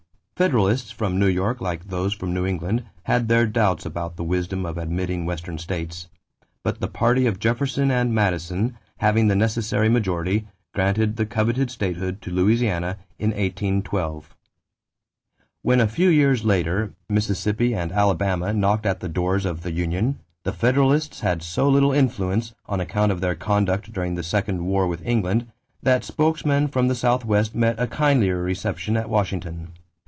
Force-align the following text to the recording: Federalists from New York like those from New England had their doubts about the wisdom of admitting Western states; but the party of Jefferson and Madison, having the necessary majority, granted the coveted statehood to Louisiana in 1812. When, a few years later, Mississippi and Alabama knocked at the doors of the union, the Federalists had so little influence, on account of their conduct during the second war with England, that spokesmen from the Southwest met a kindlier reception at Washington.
Federalists 0.35 0.89
from 0.89 1.19
New 1.19 1.27
York 1.27 1.61
like 1.61 1.89
those 1.89 2.13
from 2.15 2.33
New 2.33 2.47
England 2.47 2.83
had 3.03 3.27
their 3.27 3.45
doubts 3.45 3.85
about 3.85 4.15
the 4.15 4.23
wisdom 4.23 4.65
of 4.65 4.75
admitting 4.75 5.23
Western 5.23 5.59
states; 5.59 6.07
but 6.63 6.79
the 6.79 6.87
party 6.87 7.27
of 7.27 7.37
Jefferson 7.37 7.91
and 7.91 8.11
Madison, 8.11 8.75
having 8.97 9.27
the 9.27 9.35
necessary 9.35 9.87
majority, 9.87 10.47
granted 10.73 11.15
the 11.17 11.27
coveted 11.27 11.69
statehood 11.69 12.23
to 12.23 12.31
Louisiana 12.31 12.97
in 13.19 13.29
1812. 13.29 14.35
When, 15.61 15.79
a 15.79 15.87
few 15.87 16.09
years 16.09 16.43
later, 16.43 16.93
Mississippi 17.07 17.75
and 17.75 17.91
Alabama 17.91 18.51
knocked 18.51 18.87
at 18.87 18.99
the 18.99 19.07
doors 19.09 19.45
of 19.45 19.61
the 19.61 19.71
union, 19.71 20.17
the 20.41 20.51
Federalists 20.53 21.19
had 21.19 21.43
so 21.43 21.69
little 21.69 21.93
influence, 21.93 22.55
on 22.65 22.79
account 22.81 23.11
of 23.11 23.21
their 23.21 23.35
conduct 23.35 23.93
during 23.93 24.15
the 24.15 24.23
second 24.23 24.65
war 24.65 24.87
with 24.87 25.05
England, 25.05 25.45
that 25.83 26.03
spokesmen 26.03 26.67
from 26.67 26.87
the 26.87 26.95
Southwest 26.95 27.53
met 27.53 27.79
a 27.79 27.85
kindlier 27.85 28.41
reception 28.41 28.97
at 28.97 29.07
Washington. 29.07 29.73